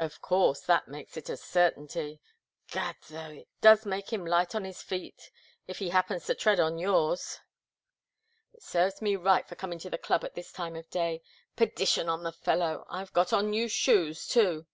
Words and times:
"Of 0.00 0.20
course 0.20 0.62
that 0.62 0.88
makes 0.88 1.16
it 1.16 1.28
a 1.28 1.36
certainty. 1.36 2.20
Gad, 2.72 2.96
though! 3.08 3.30
It 3.30 3.46
doesn't 3.60 3.88
make 3.88 4.12
him 4.12 4.26
light 4.26 4.52
on 4.56 4.64
his 4.64 4.82
feet, 4.82 5.30
if 5.68 5.78
he 5.78 5.90
happens 5.90 6.26
to 6.26 6.34
tread 6.34 6.58
on 6.58 6.76
yours. 6.76 7.38
It 8.52 8.64
serves 8.64 9.00
me 9.00 9.14
right 9.14 9.46
for 9.46 9.54
coming 9.54 9.78
to 9.78 9.88
the 9.88 9.96
club 9.96 10.24
at 10.24 10.34
this 10.34 10.50
time 10.50 10.74
of 10.74 10.90
day! 10.90 11.22
Perdition 11.54 12.08
on 12.08 12.24
the 12.24 12.32
fellow! 12.32 12.84
I've 12.90 13.12
got 13.12 13.32
on 13.32 13.50
new 13.50 13.68
shoes, 13.68 14.26
too!" 14.26 14.66